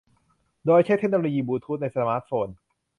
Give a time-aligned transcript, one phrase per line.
[0.65, 2.47] โดยใช้เทคโนโลยีบลูธูทในสมาร์ทโฟน